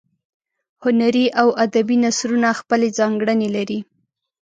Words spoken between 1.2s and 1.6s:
او